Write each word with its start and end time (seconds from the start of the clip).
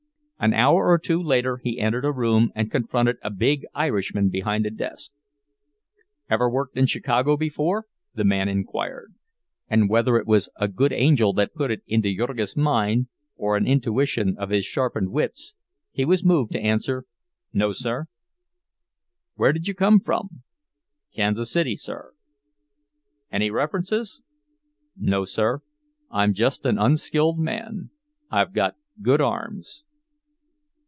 An 0.43 0.55
hour 0.55 0.87
or 0.87 0.97
two 0.97 1.21
later 1.21 1.57
he 1.63 1.79
entered 1.79 2.03
a 2.03 2.11
room 2.11 2.51
and 2.55 2.71
confronted 2.71 3.17
a 3.21 3.29
big 3.29 3.63
Irishman 3.75 4.29
behind 4.29 4.65
a 4.65 4.71
desk. 4.71 5.11
"Ever 6.31 6.49
worked 6.49 6.75
in 6.75 6.87
Chicago 6.87 7.37
before?" 7.37 7.85
the 8.15 8.23
man 8.23 8.49
inquired; 8.49 9.13
and 9.69 9.87
whether 9.87 10.15
it 10.17 10.25
was 10.25 10.49
a 10.55 10.67
good 10.67 10.91
angel 10.93 11.31
that 11.33 11.53
put 11.53 11.69
it 11.69 11.83
into 11.85 12.11
Jurgis's 12.11 12.57
mind, 12.57 13.05
or 13.35 13.55
an 13.55 13.67
intuition 13.67 14.35
of 14.39 14.49
his 14.49 14.65
sharpened 14.65 15.11
wits, 15.11 15.53
he 15.91 16.05
was 16.05 16.25
moved 16.25 16.53
to 16.53 16.59
answer, 16.59 17.05
"No, 17.53 17.71
sir." 17.71 18.07
"Where 19.35 19.53
do 19.53 19.59
you 19.63 19.75
come 19.75 19.99
from?" 19.99 20.41
"Kansas 21.13 21.51
City, 21.51 21.75
sir." 21.75 22.13
"Any 23.31 23.51
references?" 23.51 24.23
"No, 24.97 25.23
sir. 25.23 25.59
I'm 26.09 26.33
just 26.33 26.65
an 26.65 26.79
unskilled 26.79 27.37
man. 27.37 27.91
I've 28.31 28.53
got 28.53 28.73
good 29.03 29.21
arms." 29.21 29.83